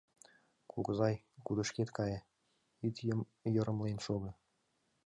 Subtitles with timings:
[0.71, 1.15] —Кугызай,
[1.45, 2.19] кудышкет кае,
[2.87, 2.95] ит
[3.53, 4.31] йырымлен шого.